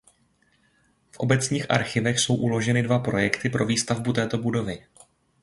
[1.11, 4.83] V obecních archivech jsou uloženy dva projekty pro výstavbu této budovy.